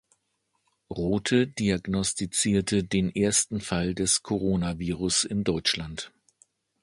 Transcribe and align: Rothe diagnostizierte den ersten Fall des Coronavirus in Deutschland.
Rothe 0.89 1.45
diagnostizierte 1.53 2.83
den 2.83 3.13
ersten 3.13 3.59
Fall 3.61 3.93
des 3.93 4.23
Coronavirus 4.23 5.25
in 5.25 5.43
Deutschland. 5.43 6.11